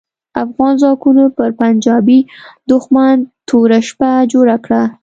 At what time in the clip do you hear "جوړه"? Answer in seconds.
4.33-4.55